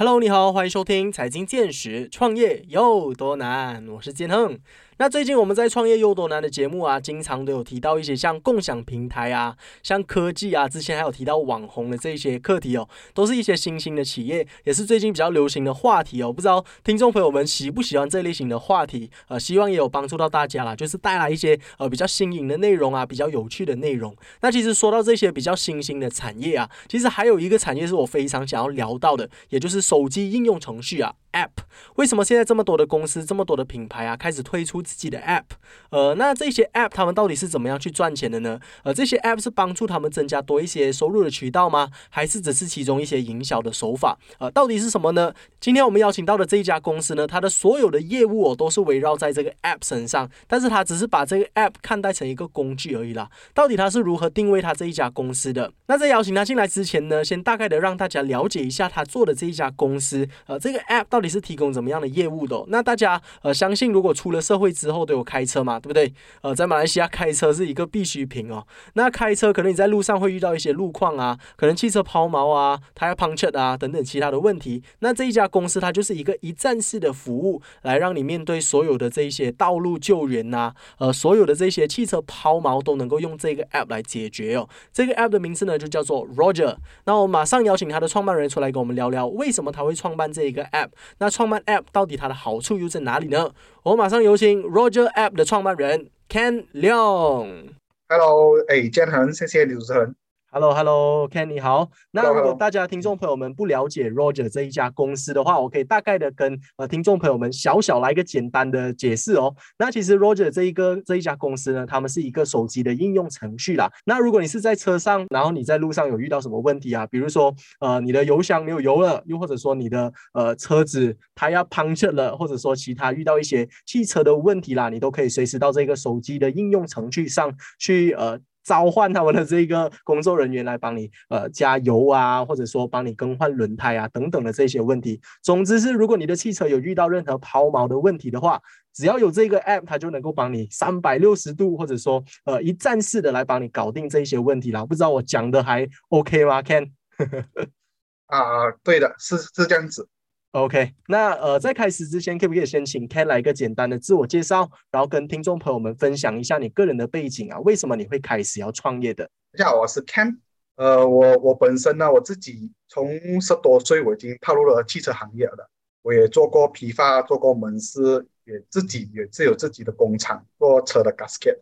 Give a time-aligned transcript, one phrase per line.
[0.00, 3.84] Hello，你好，欢迎收听财经见识，创业有多难？
[3.88, 4.56] 我是建亨。
[5.00, 16.32] 那最近我们在创业有多难的节目啊，经常都有提到一些像共享平台啊，像科技啊，之前还有提到网红的这些课题哦，都是一些新兴的企业，也是最近比较流行的话题哦。
[16.32, 19.08] 不知道听众朋友们喜不喜欢这类型的话题？
[19.28, 24.14] 呃，希望也有帮助到大家啦，就是带来一些呃比较新颖的内容啊，比较有趣的内容。
[24.40, 31.14] 那其实说到这些比较新兴的产业啊，其实还有一个产业是我非常想要聊到的，也就是手机应用程序啊。
[31.32, 31.50] App
[31.96, 35.44] 为什么现在这么多的公司、这么多的品牌啊，开始推出自己的 App？
[35.90, 38.58] 呃，那这些 App 他们到底是怎么样去赚钱的呢？
[38.82, 41.90] 呃，这些 App 是帮助他们增加多一些收入的渠道吗？
[42.10, 44.18] 还是只是其中一些营销的手法？
[44.38, 45.32] 呃，到底是什么呢？
[45.60, 53.30] 今天我们邀请到的这一家公司呢，它的所有的业务哦，都是围绕在这个 App 身上，但是它只是把这个 App 看待成一个工具而已啦。
[53.54, 55.72] 到底它是如何定位它这一家公司的？
[55.86, 62.64] 那在邀请他进来之前呢，先大概的让大家了解一下他做的这一家公司，呃，这个 App 到到底是提供怎么样的业务的？
[62.68, 66.14] 那大家呃，相信如果出了社会之后都有开车嘛，对不对？
[66.42, 68.64] 呃，在马来西亚开车是一个必需品哦。
[68.92, 74.80] 那开车可能你在路上会遇到一些路况啊，可能汽车抛锚啊，它要 puncture 啊等等其他的问题。
[75.00, 84.68] 那这一家公司它就是一个一站式的服务，来让你面对所有的这一些道路救援呐，呃，所有的这些汽车抛锚都能够用这个 app 来解决哦。
[84.92, 86.76] 这个 app 的名字呢就叫做 Roger。
[87.06, 90.90] 那我马上邀请他的创办人出来跟我们聊聊，为什么他会创办这一个 app？
[91.18, 93.50] 那创办 app 到底它的好处又在哪里呢？
[93.82, 97.70] 我马上有请 Roger App 的创办人 Ken Leong。
[98.08, 100.14] Hello，哎，建恒，谢谢主持人。
[100.50, 101.90] Hello，Hello，Ken，你好。
[102.10, 109.54] 那如果大家听众朋友们不了解 Roger 这一家公司的话，我可以大概的跟呃听众朋友们小小来一个简单的解释哦。
[109.78, 113.92] 那其实 Roger 这一个这一家公司呢，他们是一个手机的应用程序啦。
[114.06, 128.40] 那如果你是在车上，然后你在路上有遇到什么问题啊，比如说呃你的油箱没有油了，又或者说你的呃车子它要 puncture 了，或者说其他遇到一些汽车的问题啦，你都可以随时到这个手机的应用程序上去呃。
[128.68, 135.18] 召唤他们的这个工作人员来帮你呃加油啊，或者说帮你更换轮胎啊等等的这些问题。
[135.42, 138.60] 总之是，如果你的汽车有遇到任何抛锚的问题的话，
[138.92, 144.84] 只要有这个 app，它就能够帮你三百六十度或者说呃一站式的来帮你搞定这些问题啦。
[144.84, 146.90] 不知道我讲的还 OK 吗，Ken？
[148.28, 150.06] 啊，对的，是是这样子。
[150.52, 157.60] OK，那呃，在开始之前，可不可以先请 Ken 来一个简单的自我介绍，然后跟听众朋友们分享一下你个人的背景啊？
[157.60, 159.28] 为什么你会开始要创业的？
[159.52, 160.38] 大家好，我是 Ken，
[160.76, 165.68] 呃，我我本身呢，我自己从十多岁我已经踏入了汽车行业了，
[166.00, 171.58] 我也做过批发，做过门市，也自己也是有自己的工厂做车的 gasket，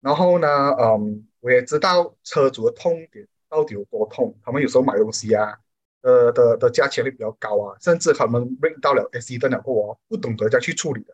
[0.00, 0.48] 然后呢，
[0.80, 5.60] 嗯，我也知道车主的痛点到底有多痛，他们有时候买东西啊。
[6.06, 11.12] 呃的的价钱会比较高啊，甚至他们 ring 到了 S E 的了后，不懂得再去处理的，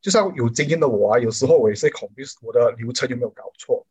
[0.00, 3.86] 就像有经验的我啊，有时候我也是恐惧我的流程有没有搞错，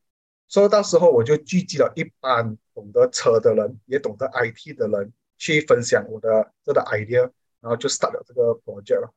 [0.47, 7.29] 所以到时候我就聚集了一班懂得车的人，也懂得 I T 的人去分享我的这个 idea，
[7.61, 9.13] 然后就 start 了这个 project 了。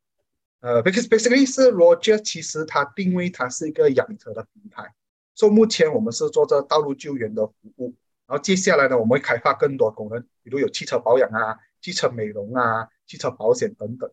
[0.60, 4.92] 呃，because basically 是 Roger，其实它定位它是一个养车的平台，
[5.34, 7.94] 所以目前我们是做这道路救援的服务。
[8.32, 14.10] 然后接下来呢，我们会开发更多功能，比如有汽车保养啊、汽车美容啊、汽车保险等等。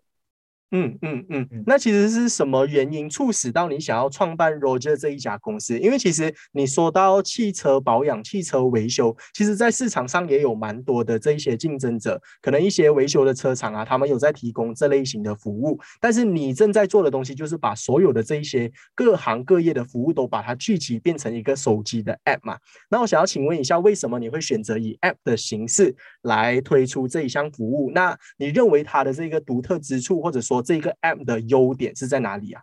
[0.72, 5.80] 嗯嗯嗯嗯，那其实是什么原因促使到你想要创办 Roger 这一家公司？
[5.80, 15.80] 因为其实你说到汽车保养、汽车维修，其实在市场上也有蛮多的这一些竞争者，可能一些维修的车厂啊，他们有在提供这类型的服务。
[16.00, 22.57] 但是你正在做的东西，就是把所有的这一些各行各业的服务都把它聚集变成一个手机的 App 嘛？
[22.91, 27.90] 那我想要请问一下，为什么你会选择以 App 的形式来推出这一项服务？
[27.91, 32.61] 那你认为它的这个独特之处，或者说这一个 App 的优点是在哪里啊？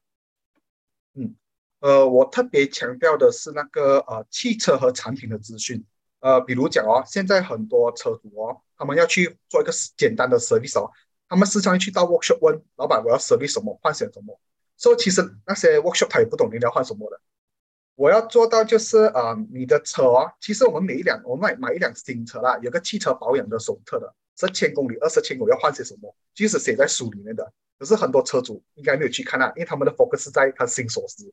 [1.14, 1.34] 嗯，
[1.80, 5.84] 呃，我特别强调的是那个呃汽车和产品的资讯。
[6.20, 10.90] 呃，比如讲哦，现在很多车主哦，他们要去做一个简单的 service 哦，
[11.28, 14.40] 他们时常去到 workshop 问老板我要 service 什么，换成什么。
[14.76, 17.20] 所以其实那些 workshop 他也不懂你要换什么的。
[17.94, 27.52] 我要做到就是啊，你的车哦，其实我们每一辆我们买买一辆新车啦，有个汽车保养的手册的，十千公里、二十千公里要换些什么，即使写在书里面的。
[27.78, 31.30] 可是很多车主应该没有去看啊，因为他们的 focus 在他新锁匙，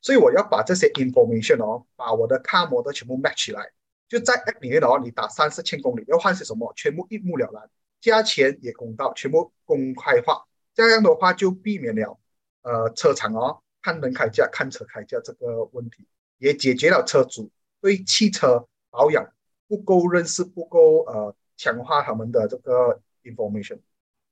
[0.00, 3.70] 所以我要把这些 information 哦，把我的 car model 全部 match 起来，
[4.08, 7.68] 就在 app 里面哦，你打三四千公里要换些什么，全部一目了然，
[8.00, 12.18] 价钱也公道，全部公开化，这样的话就避免了
[12.62, 16.06] 呃车厂哦看人开价看车开价这个问题，
[16.38, 17.50] 也解决了车主
[17.82, 19.30] 对汽车保养
[19.68, 23.80] 不够认识，不够呃强化他们的这个 information。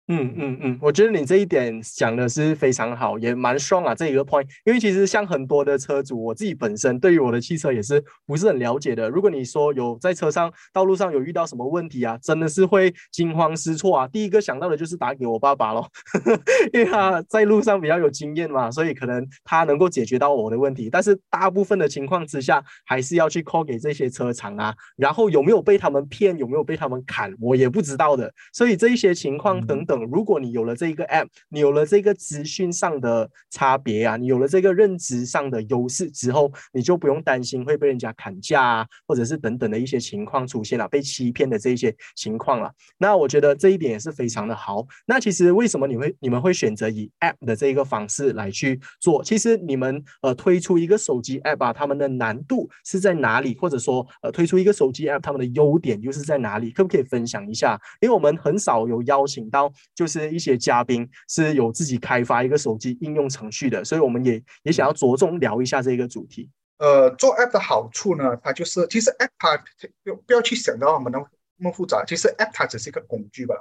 [0.09, 4.45] 嗯嗯嗯，我觉得你这一点讲的是非常好，也蛮 strong 啊这一个 point。
[4.65, 9.09] 因为其实像很多的车主，我自己本身对于我的汽车也是不是很了解的。
[9.09, 14.09] 如果你说有在车上道路上有遇到什么问题啊，真的是会惊慌失措啊。
[14.09, 15.89] 第一个想到的就是打给我爸爸咯，
[16.75, 20.91] 因为他在路上比较有经验嘛，所以可能他能够解决到我的问题。
[20.91, 24.75] 但是大部分的情况之下，还是要去 call 给这些车厂啊。
[24.97, 28.31] 然后有没有被他们骗，有没有被他们砍，我也不知道的。
[28.53, 29.92] 所以这一些情况等等。
[29.93, 42.73] 等，如果你有了这一个 app，你有了这个资讯上的差别啊，你有了这个认知上的优势之后，你就不用担心会被人家砍价啊，或者是等等的一些情况出现了，被欺骗的这一些情况了。
[42.97, 44.87] 那我觉得这一点也是非常的好。
[45.05, 49.23] 那其实为什么你会你们会选择以 app 的这一个方式来去做？
[49.23, 53.55] 其实你们呃推出一个手机 app 啊，他们的难度是在哪里？
[53.61, 56.71] 或者说呃推出一个手机 app，他们的优点又是在哪里？
[56.71, 57.79] 可不可以分享一下？
[58.01, 59.71] 因为我们很少有邀请到。
[59.95, 66.51] 就是一些嘉宾是有自己开发一个手机应用程序的，所以我们也也想要着重聊一下这个主题。
[66.79, 69.57] 呃，做 App 的好处呢，它就是其实 App 它
[70.03, 71.19] 不不要去想到我们那
[71.59, 73.55] 么复杂，其实 App 它只是一个工具吧。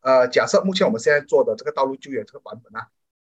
[0.00, 2.86] 呃，假设目前我们现在做的这个道路救援这个版本啊，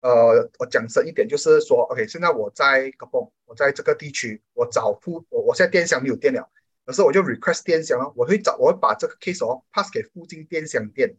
[0.01, 6.50] 呃，我讲深一点就是说，OK，现在我在 o n 我在这个地区，我找附我我现在电箱没有电了，
[6.85, 11.15] 可是我就 request 电箱，我会找我会把这个 case 哦 pass 给附近电箱店。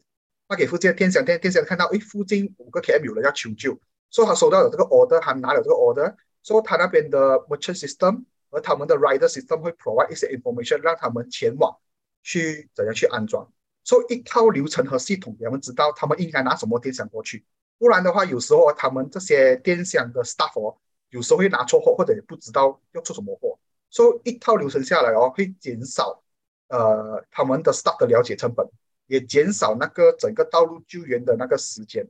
[0.51, 3.79] 发给附近的电箱店，电箱看到，哎，附近五个 KM 有人要求救，
[4.11, 6.13] 说他收到了这个 order，他拿了这个 order，
[6.43, 11.79] 说他那边的 merchant system 和他们的 rider system 会 provide 一些 information，让他们前往
[12.25, 13.49] 去怎样去安装，
[13.85, 17.45] 说一套流程和系统，他们知道他们应该拿什么电箱过去，
[17.79, 20.77] 不然的话，有时候他们这些电箱的 staff 哦，
[21.11, 23.57] 有时候会拿错货，或者也不知道要出什么货，
[23.93, 26.25] 说一套流程下来哦，会减少
[26.67, 28.69] 呃他们的 staff 的了解成本。
[29.11, 32.07] 也减少那个整个道路救援的那个时间，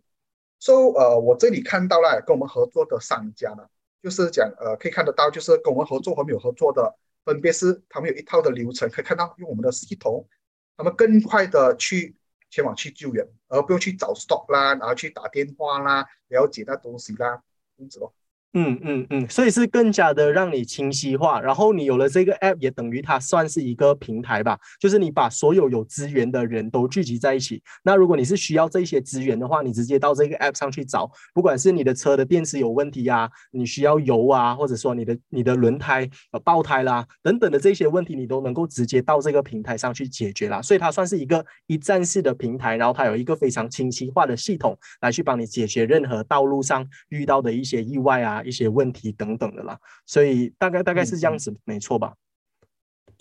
[0.58, 3.66] 所以呃，我这里看到了跟我们合作的商家呢，
[4.02, 6.94] 就是讲呃，可以看得到，就是跟我们合作和没有合作的，
[7.24, 10.28] 分别是他们有一套的流程，可以看到用我们的系统，
[10.76, 12.14] 他们更快的去
[12.50, 17.42] 前往去救援，而不用去找 stop 啦，然后去打电话啦，了解那东西啦，
[17.78, 18.12] 这样子咯。
[18.54, 27.62] 嗯嗯嗯，所以是更加的让你清晰化，然后你有了这个 app，也等于它算是一个平台吧，就是你把所有有资源的人都聚集在一起。
[27.84, 40.60] 那如果你是需要这些资源的话，你直接到这个 app 上去找，不管是你的车的电池有问题啊，你需要油啊，或者说你的你的轮胎呃爆胎啦等等的这些问题，你都能够直接到这个平台上去解决啦。
[40.60, 48.39] 所以它算是一个一站式的平台，然后它有一个非常清晰化的系统来去帮你解决任何道路上遇到的一些意外啊。
[48.44, 52.14] 一些问题等等的啦，所以大概大概是这样子，没错吧？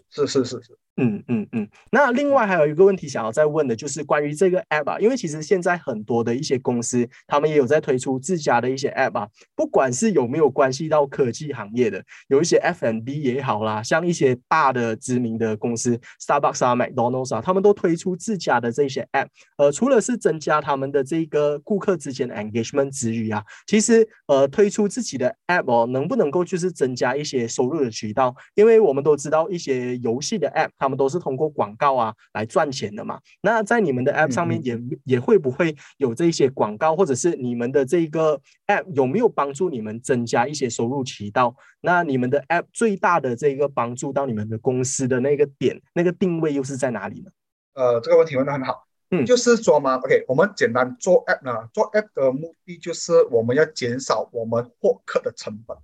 [0.10, 0.78] 是是是是。
[1.00, 28.36] 嗯嗯嗯，那另外还有一个问题想要再问的，就是关于这个 app 啊，因为其实现在很多的一些公司，他们也有在推出自家的一些 app 啊，不管是有没有关系到科技行业的，有一些 F&B 也好啦，像一些大的知名的公司，Starbucks 啊、McDonald's 啊，他们都推出自家的这些 app，呃，除了是增加他们的这个顾客之间的 engagement 之余啊，其实呃，推出自己的 app 哦，能不能够就是增加一些收入的渠道？
[28.56, 33.20] 因为我们都知道一些游戏的 app，它他们都是通过广告啊来赚钱的嘛？
[33.42, 41.56] 那在你们的 App 上面也也会不会有这些广告，或者是你们的这个 App 有没有帮助你们增加一些收入渠道？
[41.82, 47.30] 那你们的 App 最大的这个帮助到你们的公司的那个点，那个定位又是在哪里呢？
[47.76, 55.78] 呃，这个问题问的很好，嗯，就是说嘛，OK，我们简单做 App 呢，做 App 的目的就是我们要减少我们获客的成本。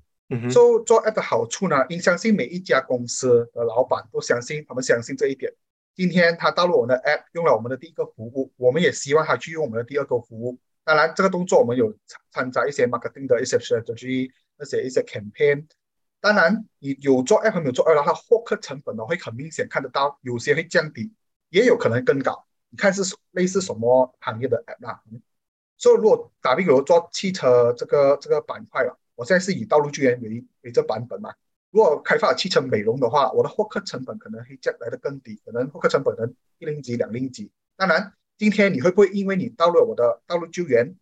[0.52, 5.54] 做做 app 的好处呢，应相信每一家公司的老板都相信，他们相信这一点。
[5.94, 10.58] 今天他到了我们的 app，用了我们的第一个服务，我们也希望他去用我们的第二个服务。
[10.84, 11.96] 当然，这个动作我们有
[12.32, 15.68] 掺杂一些 marketing 的一些 strategy，那些一些 campaign。
[16.20, 21.14] 当然，你有做 app 没有做 app，它获客成本呢会很明显看得到，有些会降低，
[21.50, 22.46] 也有可能更高。
[22.70, 25.02] 你看是类似什么行业的 app 啊？
[25.78, 29.00] 所以如果打比如做汽车这个这个板块了。
[29.16, 31.34] 我现在是以道路救援为为这版本嘛。
[31.72, 37.52] 如果开发汽车美容的话，我的获客成本可能会降来的更低，可能获客成本能一零级、两零级。
[37.76, 40.96] 当然，今天你会不会因为你到了我的道路救援，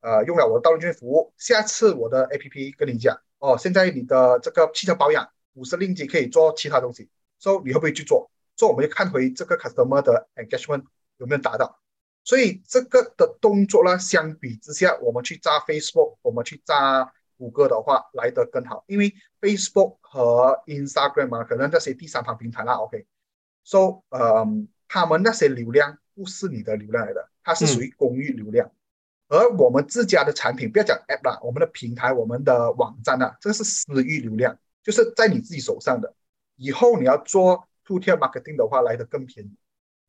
[0.00, 7.08] 呃，用了我的道路救援服务，下次我的 A P P 跟你讲，哦，现在你的这个汽车保养五十零级可以做其他东西，
[7.38, 8.28] 所以你会不会去做？
[8.56, 10.82] 所以我们要看回这个 customer 的 engagement
[11.18, 11.78] 有没有达到。
[12.24, 17.12] 所以这个的动作呢，相比之下，我们去炸 Facebook，我们去炸。
[17.36, 24.46] 谷歌的话来得更好，因为 Facebook 和 Instagram 啊，可能那些第三方平台啦，OK，so，呃，
[24.88, 28.70] 他们那些流量不是你的流量来的，它是属于公域流量。
[29.28, 36.14] 而我们自家的产品，不要讲 App 啦，我们的平台、我们的网站啊，这是私域流量，就是在你自己手上的。
[36.56, 39.56] 以后你要做 Two Tier Marketing 的话，来的更便宜。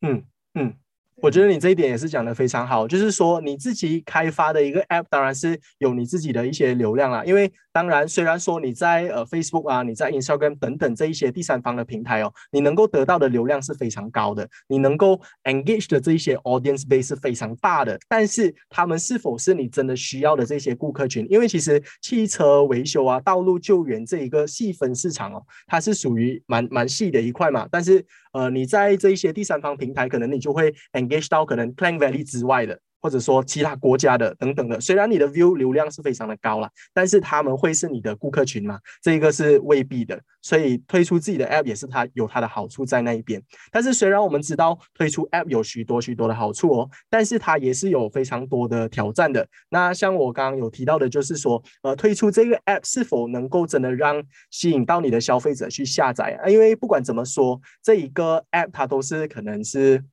[0.02, 0.78] 嗯嗯。
[1.20, 7.24] 我觉得你这一点也是讲的非常好，就是说你自己开发的一个 App，当然是有你自己的一些流量啦。
[7.26, 17.98] 因为当然，虽然说你在呃 Facebook 啊，你在 Instagram 等等这一些第三方的平台哦，你能够得到的流量是非常高的，你能够 engage 的这一些 audience base 是非常大的。
[18.08, 21.26] 但是他们是否是你真的需要的这些顾客群？
[21.30, 27.68] 因为其实汽车维修啊、道路救援这一个细分市场哦，它是属于蛮蛮细的一块嘛。
[27.72, 28.06] 但是
[28.38, 34.80] 呃，你在这一些第三方平台，可能你就会 engage 到可能 Klang Valley 之外的，或者说其他国家的等等的。
[34.80, 38.80] 虽然你的 view 流量是非常的高了，但是他们会是你的顾客群吗？
[39.02, 40.20] 这个是未必的。
[40.42, 43.42] 所以推出自己的 app 也是它有它的好处在那一边。
[43.70, 49.46] 但是虽然我们知道推出 app 有许多许多的好处哦，但是它也是有非常多的挑战的。
[49.70, 56.48] 那像我刚刚有提到的，就是说，呃，推出这个 app 是否能够真的让吸引到你的消费者去下载啊？
[56.48, 60.04] 因为不管怎么说，这一个 app 它都是可能是。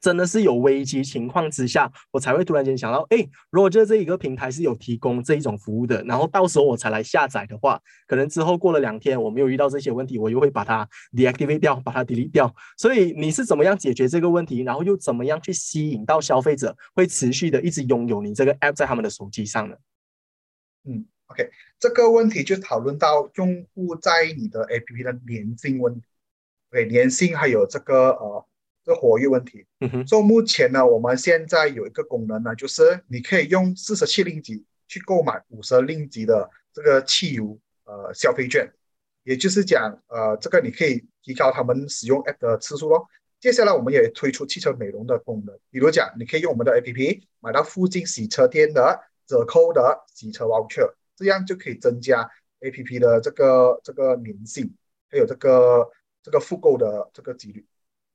[0.00, 3.18] 真的是有危机情况之下，我才会突然间想到，哎，
[3.50, 12.54] 如果就这一个平台是有提供这一种服务的，然后到时候我才来下载的话，可能之后过了两天我没有遇到这些问题，我又会把它 deactivate 掉，把它 delete 掉。
[12.78, 19.76] 所以你是怎么样解决这个问题，然后又怎么样去吸引到消费者会持续的一直拥有你这个 app 在他们的手机上呢？
[20.84, 26.06] 嗯，OK，这个问题就讨论到用户在你的 app 的粘性问题
[26.72, 28.46] ，OK，粘性还有这个呃。
[28.84, 38.72] 这活跃问题，嗯哼，所以目前呢，我们现在有一个功能呢，就是你可以用四十七令吉去购买五十令吉的这个汽油呃消费券，
[39.22, 43.06] 也就是讲呃这个你可以提高他们使用 app 的次数咯。
[43.38, 54.74] 接下来我们也推出汽车美容的功能，比如讲你可以用我们的 app 买到附近洗车店的折扣的洗车 voucher，这样就可以增加 app 的这个这个粘性，
[55.10, 55.88] 还有这个
[56.22, 57.64] 这个复购的这个几率。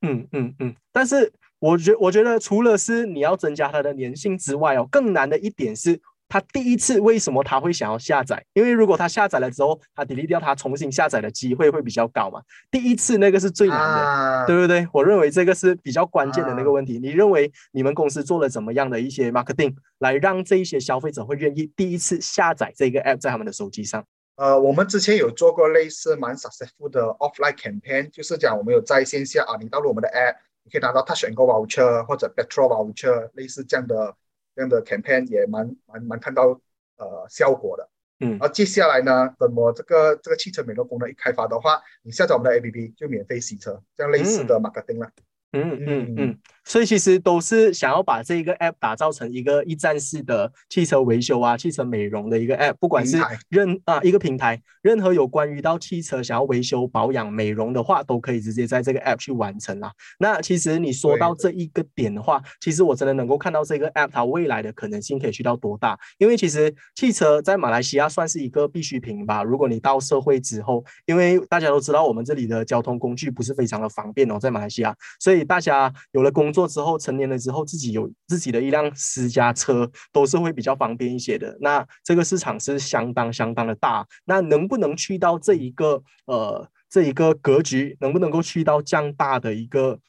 [0.05, 8.43] 嗯嗯嗯，但是我觉我觉得除了是你要增加它的粘性之外哦，更难的一点是，他第一次为什么他会想要下载？
[8.53, 12.41] 因为如果他下载了之后，他 delete 掉，他重新下载的机会会比较高嘛。
[12.71, 14.87] 第一次那个是最难的，对不对？
[14.91, 16.99] 我认为这个是比较关键的那个问题。
[16.99, 24.03] 你认为你们公司做了怎么样的一些 marketing 来让这一些消费者会愿意第一次下载这个 app 在他们的手机上？
[24.35, 34.15] 呃，我们之前有做过类似蛮 successful 的 offline campaign，就是讲我们有在线下啊，你到了我们的 app，你可以拿到 touch and go voucher 或者 petrol voucher，类似这样的
[34.53, 36.59] 这样的 campaign 也蛮蛮蛮看到
[36.97, 37.89] 呃效果的。
[38.19, 45.11] 嗯，而接下来呢，等我这个这个汽车美容功能一开发的话，你下载我们的 app 就免费洗车，这样类似的 marketing 了。
[45.51, 53.17] 嗯嗯嗯，所以其实都是想要把这一个 app 打造成一个一站式的汽车维修啊、汽车美容的一个 app，不管是
[53.47, 59.91] 任啊一个平台，任何有关于到汽车想要维修、保养、美容的话，都可以直接在这个 app 去完成啦。
[60.19, 69.43] 那其实你说到这一个点的话，其实我真的能够看到这个 app 它未来的可能性可以去到多大，因为其实汽车在马来西亚算是一个必需品吧。
[69.43, 75.45] 如果你到社会之后，因为大家都知道我们这里的交通工具不是非常的方便哦，在马来西亚，所以。
[75.45, 81.55] 大家有了工作之后，成年了之后，自己有自己的一辆私家车，都是会比较方便一些的。
[81.59, 84.07] 那这个市场是相当相当的大。
[84.23, 89.99] 那能不能去到这一个呃这一个格局，能不能够去到这样大的一个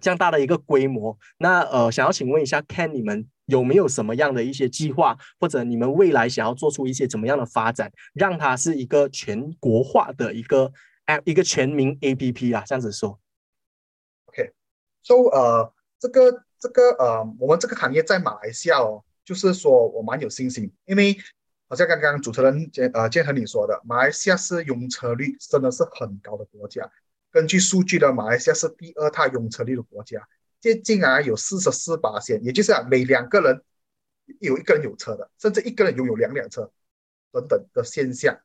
[0.00, 1.18] 这样大的一个规模？
[1.38, 10.72] 那呃，想要请问一下，Ken，你们有没有什么样的一些计划，或者你们未来想要做出一些怎么样的发展，让它是一个全国化的一个
[11.06, 12.62] App，一个全民 APP 啊？
[12.66, 13.18] 这样子说。
[15.02, 21.16] 说呃，这个这个呃，我们这个行业在马来西亚哦，就是说我蛮有信心，因为
[21.68, 26.90] 好像刚刚主持人建呃建和你说的，马来西亚是用车率真的是很高的国家。
[27.30, 30.28] 根据数据呢，马来西亚是第二大用车率的国家，
[30.60, 33.62] 接近啊有四十四八线，也就是啊每两个人
[34.40, 36.70] 有一个人有车的，甚至一个人拥有两辆车
[37.32, 38.38] 等等的现象。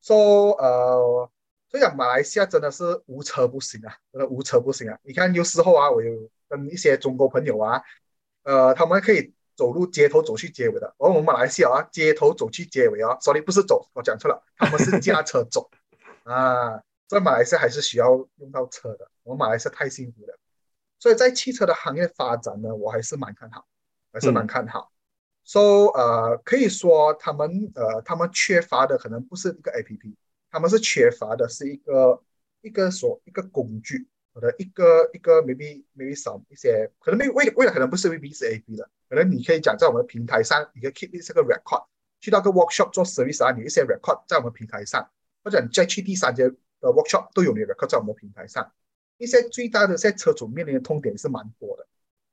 [0.00, 1.30] 说呃。
[1.72, 4.98] 所以讲，马来西亚真的是无车不行啊，真的无车不行啊！
[5.02, 7.82] 你看，有时候啊，我有跟一些中国朋友啊，
[8.42, 15.70] 呃，他们可以走路街头走去街尾的，而我们马来西亚啊，街头走去街尾啊，sorry，不是走，我讲错了，他们是驾车走
[16.24, 16.82] 啊。
[17.08, 20.38] 在马来西亚还是需要用到车的，我们马来西亚太幸福了。
[20.98, 23.66] 所以在汽车的行业发展呢，我还是蛮看好，
[24.12, 24.92] 还是蛮看好。
[25.44, 30.14] 说呃，可以说他们呃，他们缺乏的可能不是一个 A P P。
[30.52, 32.22] 他们是缺乏的是一个
[32.60, 41.86] 一个所一个工具，我的一个一个 maybe maybe 少一些，可能没未未来可能不是 VB 是 AB 的，可能你可以讲在我们平台上，你可以 keep 这个 record，
[42.20, 45.10] 去到个 workshop 做 service 啊，你一些 record 在我们平台上，
[45.42, 46.56] 或者你再去第三节的
[46.90, 48.70] workshop 都有你的 record 在我们平台上。
[49.18, 51.86] 一些最大的在车主面临的痛点是蛮多的。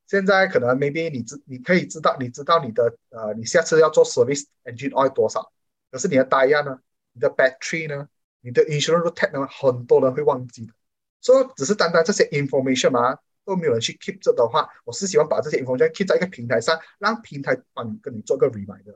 [0.07, 5.51] 现在可能 maybe 你知你可以知道，你知道你的呃，你下次要做 service engine oil 多少，
[5.91, 6.79] 可是你的 tire 呢，
[7.19, 8.07] 你的 battery 呢，
[8.39, 10.71] 你的 insurance tag 呢，很多人会忘记的。
[11.19, 18.95] 所以只是单单这些 information 嘛，都没有人去 keep 着的话，我是希望把这些 information keep 在一个平台上，让平台帮你跟你做个 reminder，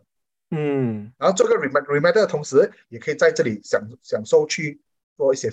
[0.51, 4.80] 嗯，然后做个 remind reminder 的同时，也可以在这里享享受去
[5.18, 5.51] 做一些，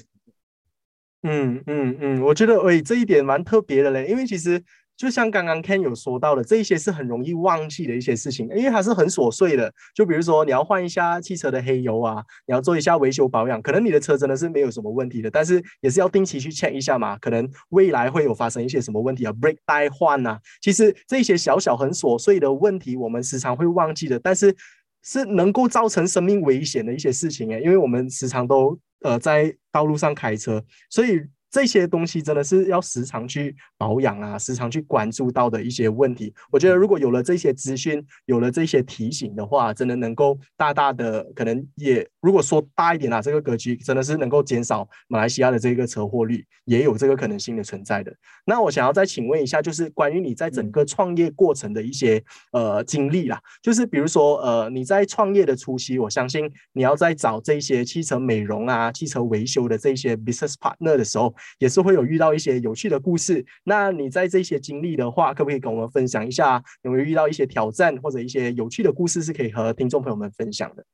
[1.22, 4.62] 嗯嗯嗯，我觉得诶这一点蛮特别的嘞，因为其实。
[5.00, 9.72] 就像刚刚 Ken 有说到的，这一些是很容易忘记的一些事情，因为它是很琐碎的。
[9.94, 17.16] 就比如说你要换一下汽车的黑油啊，你要做一下维修保养，可能你的车真的是没有什么问题的，但是也是要定期去 check 一下嘛。
[17.16, 24.54] 可能未来会有发生一些什么问题啊，brake 带换啊，其实这些小小很琐碎的问题，我们时常会忘记的，但是
[25.02, 31.22] 是能够造成生命危险的一些事情诶，因为我们时常都呃在道路上开车，所以。
[31.50, 36.32] 这些东西真的是要时常去保养啊，时常去关注到的一些问题。
[36.52, 48.14] 我觉得如果有了这些资讯，有了这些提醒的话，真的能够大大的可能也，如果说大一点啊，这个格局真的是能够减少马来西亚的这个车祸率，也有这个可能性的存在的。
[48.44, 61.34] 那我想要再请问一下，就是关于你在整个创业过程的一些呃经历啦，就是比如说呃你在创业的初期，我相信你要在找这些汽车美容啊、汽车维修的这些 business partner 的时候。
[61.58, 63.44] 也是会有遇到一些有趣的故事。
[63.64, 66.62] 那你在这些经历的话，可不可以跟我们分享一下？
[66.82, 70.84] 有没有遇到一些挑战或者一些有趣的故事，是可以和听众朋友们分享的？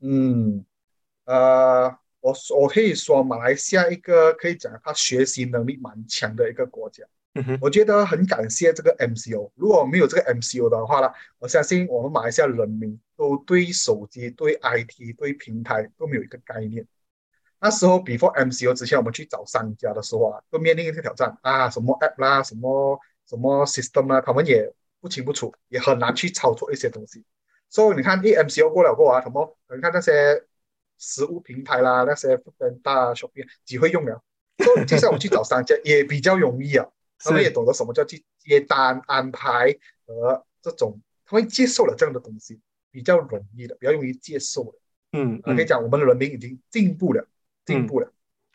[0.00, 0.64] 嗯，
[1.24, 7.04] 呃，我我可以说，马来西亚一个可以讲他学习能力蛮强的一个国家。
[7.60, 9.50] 我觉得很感谢这个 MCO。
[9.56, 16.86] 如果没有这个 MCO 的话呢，我相信我们马来西亚人民都对手机、对 IT、对平台都没有一个概念。
[17.58, 27.24] 那时候，before MCO 之前，我们去找商家的时候啊，都面临一个挑战啊，什么 app 啦，什么什么 system 啦，他们也不清不楚，也很难去操作一些东西。
[27.68, 29.56] 所以你看，一 MCO 过了过啊，什么？
[29.74, 30.44] 你看那些
[30.98, 32.36] 实物平台啦，那些
[32.82, 34.22] 大 shopping 只会用了。
[34.58, 36.86] 所以 接下来我们去找商家也比较容易啊，
[37.18, 39.74] 他们也懂得什么叫去接单、安排
[40.06, 44.72] 和这种，他们接受了这样的东西，比较容易的，比较容易接受的。
[45.12, 47.26] 嗯，我跟你讲，我们的人民已经进步了。
[47.66, 48.10] 进步了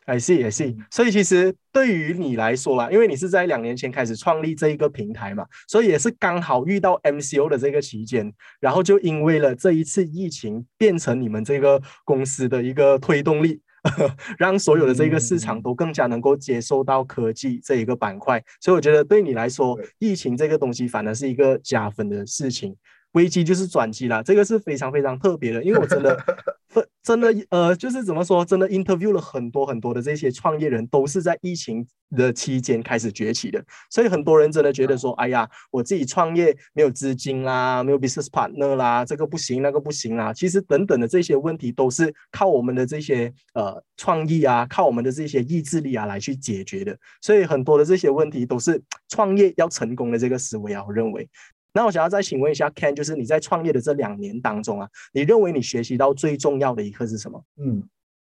[0.05, 0.75] ，I see，I see。
[0.89, 13.61] 所以其实对于你来说啦，因为你是在两年前开始创立这一个平台嘛，所以也是刚好遇到 MCO 的这个期间，然后就因为了这一次疫情，变成你们这个公司的一个推动力，
[14.39, 18.43] 让所有的这个市场都更加能够接受到科技这一个板块。
[18.59, 22.75] 所以我觉得对你来说，疫情这个东西反而是一个加分的事情。
[23.13, 26.17] 危机就是转机啦，这个是非常非常特别的，因为我真的，
[27.03, 51.27] 真的呃，就是怎么说，真的 interview 了很多很多的这些创业人，都是在疫情的期间开始崛起的，所以很多人真的觉得说，哎呀，我自己创业没有资金啦，没有 business partner 啦，这个不行，那个不行啦，其实等等的这些问题都是靠我们的这些呃创意啊，靠我们的这些意志力啊来去解决的，所以很多的这些问题都是创业要成功的这个思维啊，我认为。
[51.73, 57.43] 那我想要再请问一下 Ken，就是你在创业的这两年当中啊，你认为你学习到最重要的一课是什么？
[57.57, 57.87] 嗯，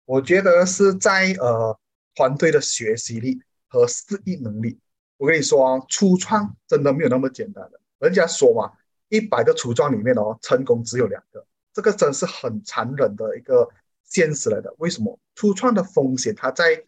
[0.05, 1.77] 我觉得是在呃
[2.15, 4.79] 团队的学习力和适应能力。
[5.17, 7.79] 我跟你说啊，初创真的没有那么简单的。
[7.99, 8.71] 人家说嘛，
[9.09, 13.69] 一百个初创里面哦，成功只有两个，这个真是很残忍的一个
[14.03, 14.73] 现实来的。
[14.77, 15.19] 为什么？
[15.35, 16.83] 初创的风险，他在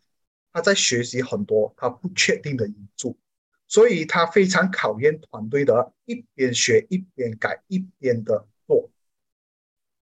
[0.52, 3.16] 他在学习很多他不确定的因素。
[3.70, 8.90] 所以它非常考验团队的，一边学一边改一边的做。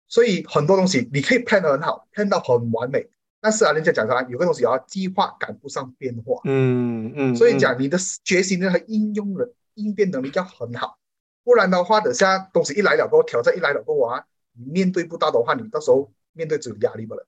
[0.07, 3.09] 所以很多东西你可以 plan 得很好，plan 到很完美，
[3.41, 6.39] 但是啊，人家讲啥，有个东西要计划赶不上变化。
[6.45, 7.35] 嗯嗯。
[7.35, 10.97] 所以讲你的决心力和应用的应变能力要很好，
[11.43, 17.27] 不然的话，等下东西一来了过后，挑战一来了过后啊，你面对不到的话，你到时候面对只有压力不了。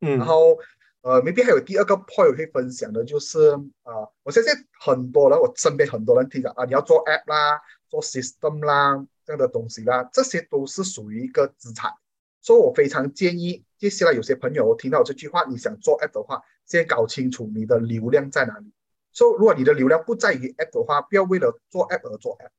[0.00, 0.18] 嗯。
[0.18, 0.58] 然后。
[1.02, 3.50] 呃，maybe 还有第二个 point 可以分享的，就是
[3.82, 11.92] 啊，我相信很多人，我身边很多人听讲啊，你要做 app 啦，做 system 啦这样的东西啦，这些都是属于一个资产，
[12.40, 18.72] 所以我非常建议，接下来有些朋友听到这句话，你想做 app 的话，先搞清楚你的流量在哪里。
[19.12, 22.50] 所以如果你的流量不在于 app 的话，不要为了做 app 而做 app。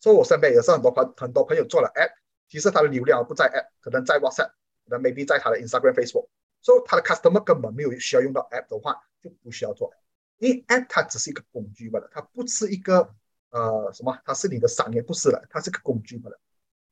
[0.00, 2.12] 所以我身边也是很多朋很多朋友做了 app，
[2.48, 4.52] 其实他的流量不在 app，可能在 WhatsApp，
[4.88, 6.28] 可能 maybe 在他的 Instagram、Facebook。
[6.64, 9.92] 所以它的 customer 根本没有需要用到 app 的话，就不需要做。
[10.38, 13.14] 因为 App 它只是一个工具罢了，它不是一个
[13.50, 16.40] 呃什么，它是你的商业，不是了，它是个工具罢了。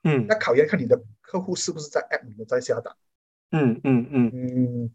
[0.04, 2.94] 嗯那考验看你的客户是不是在 App 里面在下单。
[3.50, 4.94] 嗯嗯嗯嗯，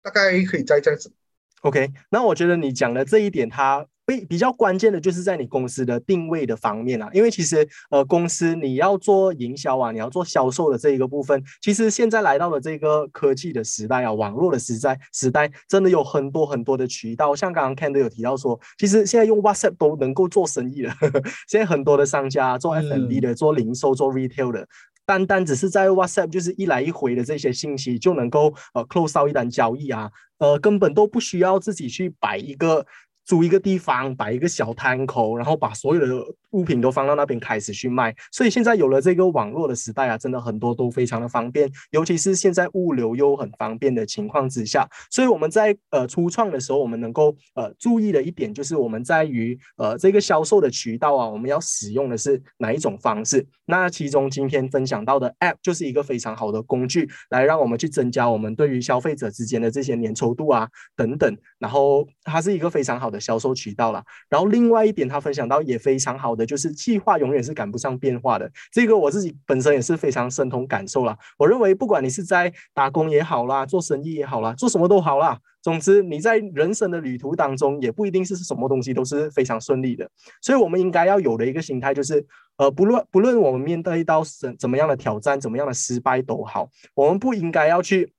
[0.00, 1.12] 大概可以再这样子。
[1.60, 1.92] ，OK。
[2.10, 20.94] 那我觉得你讲的这一点，它比比较关键的就是在你公司的定位的方面啊，因为其实呃公司你要做营销啊，你要做销售的这一个部分，其实现在来到了这个科技的时代啊，网络的时代时代，真的有很多很多的渠道，像刚刚 Ken 都有提到说，其实现在用 WhatsApp 都能够做生意了，
[21.48, 24.66] 现在很多的商家做 F&B 的、做零售、做 retail 的。
[25.04, 32.84] 单单只是在 WhatsApp 就是一来一回的这些信息就能够呃 close 到一单交易啊，呃根本都不需要自己去摆一个
[33.26, 38.14] 租一个地方，摆一个小摊口，然后把所有的物品都放到那边开始去卖。
[38.32, 53.44] 所以现在有了这个网络的时代啊，真的很多都非常的方便，尤其是现在物流又很方便的情况之下，所以我们在呃初创的时候，我们能够呃注意的一点就是我们在于呃这个销售的渠道啊，我们要使用的是哪一种方式？
[53.64, 64.04] 那其中今天分享到的 App 就是一个非常好的工具，来让我们去增加我们对于消费者之间的这些粘稠度啊等等，然后它是一个非常好的销售渠道啦。
[64.28, 68.50] 然后另外一点，他分享到也非常好的，就是计划永远是赶不上变化的。
[68.72, 71.16] 这个我自己本身也是非常深同感受啦。
[71.38, 75.38] 我认为，不管你是在打工也好啦，做生意也好啦，做什么都好啦。
[75.62, 80.08] 总之，你在人生的旅途当中，也不一定是什么东西都是非常顺利的。
[80.40, 82.24] 所以，我们应该要有的一个心态就是，
[82.56, 88.12] 呃，不论不论我们面对到怎怎么样的挑战，怎么样的失败都好，我们不应该要去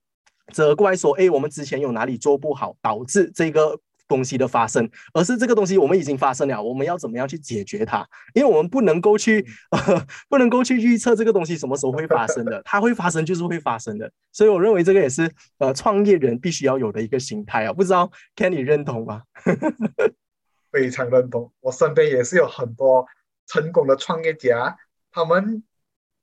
[0.54, 3.80] 责怪说，哎，我们之前有哪里做不好，导致这个。
[4.08, 8.08] 东西的发生，而是这个东西我们已经发生了，我们要怎么样去解决它？
[8.34, 14.12] 因为我们不能够去，呃， 不能够去预测这个东西什么时候会发生的， 它会发生就是会发生的。
[14.32, 17.74] 所以我认为这个也是呃创业人必须要有的一个心态啊。
[17.74, 19.24] 不知道 Kenny 认同吗？
[20.72, 23.06] 非常认同，我身边也是有很多
[23.48, 24.78] 成功的创业家，
[25.12, 25.64] 他们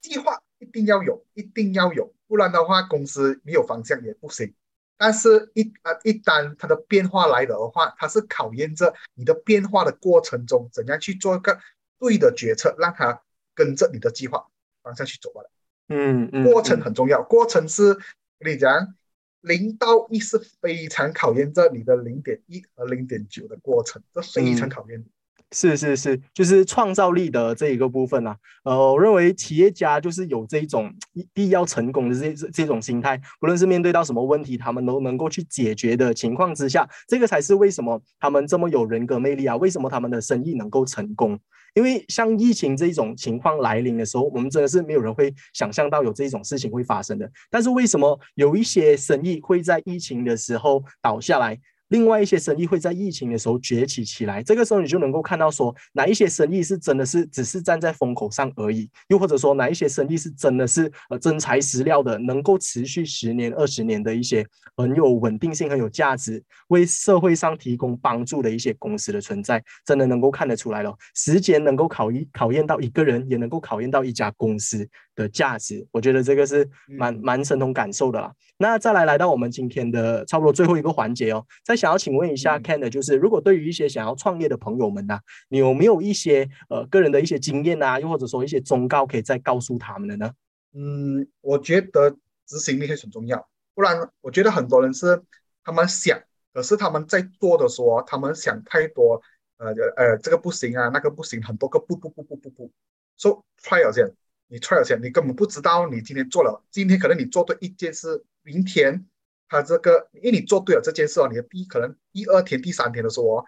[0.00, 4.54] 计划一定要有，一定要有，不然的话公司没有方向也不行。
[4.96, 11.59] 但是一啊一旦它的变化来的话，它是考验着你的变化的过程中怎样去做一个
[11.98, 13.22] 对的决策，让它
[13.54, 14.46] 跟着你的计划
[14.83, 15.50] 方向去走罢了。
[15.88, 17.94] 嗯嗯，过程很重要，过程是
[18.38, 18.94] 跟你讲，
[19.40, 25.07] 零到一是非常考验着你的零点一和零点九的过程，这非常考验你。
[25.54, 28.36] 是是是，就是创造力的这一个部分啊。
[28.64, 30.92] 呃，我认为企业家就是有这一种
[31.32, 41.38] 必要成功的这这种心态，不论是面对到什么问题，他们都能够去解决的情况之下，这个才是为什么他们这么有人格魅力啊，为什么他们的生意能够成功。
[41.74, 47.30] 因为像疫情这种情况来临的时候，我们真的是没有人会想象到有这种事情会发生的。
[47.50, 51.58] 但是为什么有一些生意会在疫情的时候倒下来？
[51.94, 64.44] 另外一些生意会在疫情的时候崛起起来，这个时候你就能够看到说哪一些生意是真的是只是站在风口上而已，又或者说哪一些生意是真的是呃真材实料的，能够持续十年、二十年的一些
[64.76, 70.92] 很有稳定性、很有价值，为社会上提供帮助的一些公司的存在，真的能够看得出来了。
[71.14, 78.33] 时间能够考一考验到一个人，也能够考验到一家公司的价值，我觉得这个是蛮蛮深同感受的啦。
[78.57, 90.31] 那再来来到我们今天的差不多最后一个环节哦，再想要请问一下 Ken 的，就是如果对于一些想要创业的朋友们呐、你有没有一些呃个人的一些经验啊，又或者说一些忠告可以再告诉他们的呢？
[90.72, 92.11] 嗯，我觉得
[92.46, 95.22] 执行力是很重要，不然我觉得很多人是
[95.62, 96.20] 他们想，
[96.53, 99.20] 可是他们在做的时候，他们想太多，
[99.57, 102.70] 呃呃，这个不行啊，那个不行，很多个不不不不不不
[103.16, 104.09] ，so try 了先，
[104.48, 109.07] 你 try 了钱，你根本不知道你今天做了，今天可能你做对一件事，明天
[109.48, 113.44] 他这个，因为你做对了这件事哦，你的第可能第二天、第三天的时候哦，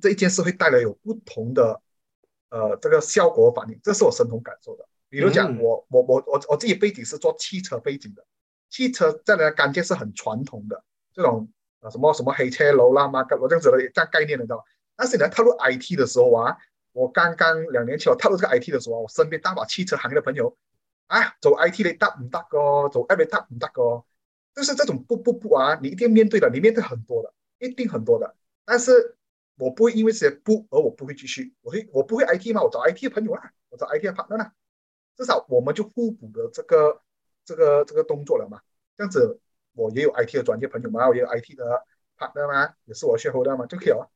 [0.00, 1.80] 这一件事会带来有不同的
[2.50, 4.86] 呃这个效果反应，这是我深同感受的。
[5.08, 8.26] 比如讲，嗯我我我我我自己背景是做汽车背景的，
[8.70, 11.48] 汽车在人家干件是很传统的这种
[11.80, 14.64] 啊什么什么黑车楼啦、马格罗这样子的这样概念的，你知道吗？
[14.96, 16.56] 但是你来踏入 IT 的时候啊，
[16.94, 20.56] 我刚刚两年前我踏入这个 IT 的时候，我身边大把汽车行业的朋友
[21.08, 24.04] 啊，走 IT 的大唔得個，走 App 得唔得個，
[24.54, 28.36] 就是这种不不不啊，你一定面对的，你面对很多的，一定很多的。
[28.64, 29.16] 但是
[29.56, 34.52] 我不会因为这些不而我不会继续，我会我不会 IT 嘛，我找 IT 的朋友啦，我找 IT 的 partner 啦，
[35.16, 37.02] 至少我们就互补的这个
[37.44, 38.60] 这个这个动作了嘛。
[38.96, 39.40] 这样子
[39.72, 41.84] 我也有 IT 的专业朋友嘛，我也有 IT 的
[42.16, 44.08] partner 嘛，也是我 shareholder 嘛，就可以了。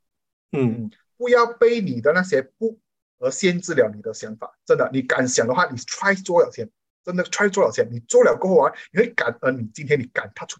[0.53, 0.85] 嗯。
[0.85, 2.79] 嗯不要被你的那些不
[3.19, 4.59] 而限制了你的想法。
[4.65, 6.71] 真的，你敢想的话，你 try 做了先，
[7.05, 10.59] 真的 try 做了先，你做了过后啊，你会感恩你今天你敢他出。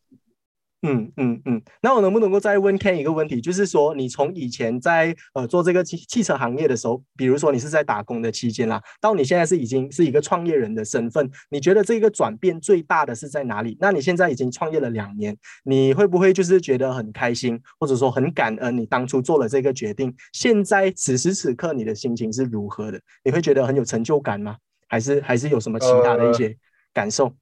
[0.83, 13.77] 嗯嗯嗯，那我能不能够再问 Ken 一个问题，就是说你从以前在呃做这个汽汽车行业的时候，比如说你是在打工的期间啦，到你现在是已经是一个创业人的身份，你觉得这个转变最大的是在哪里？
[13.81, 20.15] 那你现在已经创业了两年，你会不会就是觉得很开心，或者说很感恩你当初做了这个决定？
[20.33, 23.01] 现在此时此刻你的心情是如何的？
[23.25, 24.57] 你会觉得很有成就感吗？
[24.87, 26.57] 还是还是有什么其他的一些
[26.95, 27.35] 感受？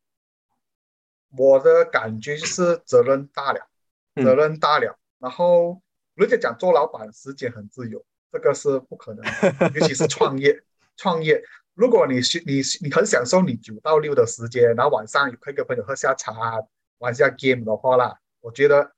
[1.36, 3.68] 我的感觉就是责任大了。
[4.16, 5.82] 责任大了，然后
[6.14, 9.22] 人家讲做老板时间很自由，这个是不可能，
[9.76, 10.58] 尤其是创业。
[10.96, 11.42] 创业，
[11.74, 16.62] 如果你是你你很享受你九到六的时间，然后晚上可以跟朋友喝下茶、
[16.96, 18.92] 玩下 game 的话啦，我觉得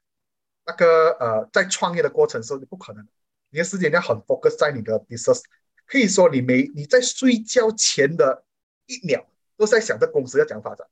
[0.65, 3.11] 那个呃，在创业的过程是不可能的。
[3.51, 5.43] 你的时间要很 focus 在你的 business，
[5.85, 8.45] 可以说你没你在睡觉前的
[8.87, 10.87] 一秒都在想着公司要怎样发展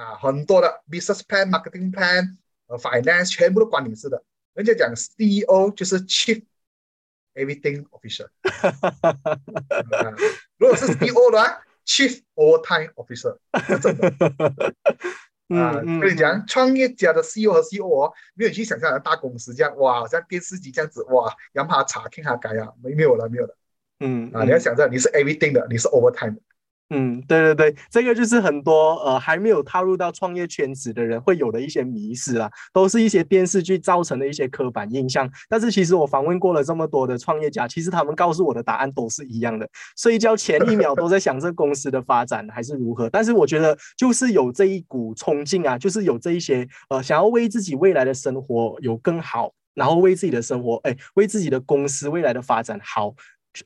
[0.00, 2.36] 啊，很多的 business plan、marketing plan。
[2.66, 4.22] 呃，finance 全部都关你事的。
[4.54, 6.42] 人家讲 CEO 就是 Chief
[7.34, 8.28] Everything Officer，
[10.56, 13.36] 如果是 CEO 的话，Chief Overtime Officer，
[13.80, 14.74] 真的。
[15.48, 23.56] 啊，跟你讲，创业家的 CEO 和 CEO 哦，没有去想象的大公司这样，哇，像电视机这样子，哇，让他查看他改啊，没没有了，没有了。
[23.98, 26.38] 嗯，啊，你要想着你是 Everything 的，你是 Overtime。
[26.92, 35.30] 嗯，对对对，这个就是很多呃还没有踏入到创业圈子的人会有的一些迷失啦，都是一些电视剧造成的一些刻板印象。
[35.48, 43.08] 但是其实我访问过了这么多的创业家，其实他们告诉我的答案都是一样的，睡觉前一秒都在想这公司的发展还是如何。
[43.08, 53.14] 但是我觉得就是有这一股冲劲啊，就是有这一些呃想要为自己未来的生活有更好，然后为自己的生活哎为自己的公司未来的发展好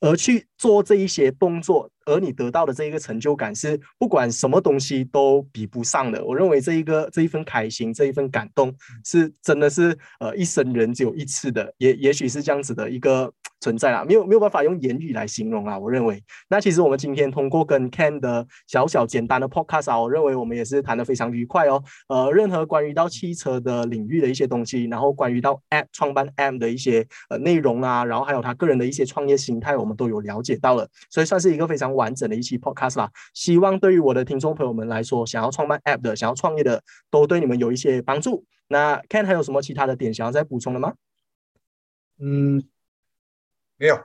[0.00, 1.90] 而去做这一些动作。
[2.06, 6.22] 而你得到的这一个成就感是不管什么东西都比不上的。
[6.22, 8.74] 我认为这一个这一份开心，这一份感动
[9.06, 13.32] 是真的是呃一生人只有一次的，也也许是这样子的一个
[13.64, 15.78] 存在啦，没有没有办法用言语来形容啊。
[15.78, 21.82] 我认为，那其实我们今天通过跟 Ken 的小小简单的 Podcast 啊，我认为我们也是谈得非常愉快哦。
[22.08, 31.94] 呃，任何关于到汽车的领域的一些东西，然后关于到 App 创办 M 的一些呃内容啊，然后还有他个人的一些创业心态，我们都有了解到了，所以算是一个非常。
[31.94, 38.44] 完整的一期 podcast 啦，希望对于我的听众朋友们来说，想要创办 app 的、想要创业的，都对你们有一些帮助。
[38.66, 40.94] 那 Ken 还有什么其他的点想要再补充的吗？
[42.20, 42.64] 嗯，
[43.76, 43.96] 没有，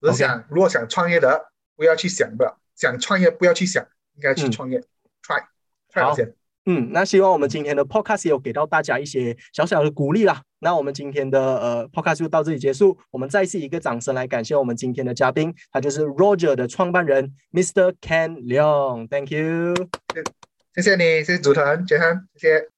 [0.00, 4.80] 只是想如果想创业的，不要去想的；想创业不要去想，应该去创业
[5.22, 6.34] ，try，try 先。
[6.68, 10.42] 嗯，那希望我们今天的 podcast 有给到大家一些小小的鼓励啦。
[10.58, 12.98] 那我们今天的呃 podcast 就到这里结束。
[13.12, 17.94] 我们再次一个掌声来感谢我们今天的嘉宾，他就是 Roger 的创办人 Mr.
[18.00, 19.06] Ken Leong。
[19.06, 19.74] Thank you，
[20.74, 22.75] 谢谢你，谢谢主持人，杰汉，谢谢。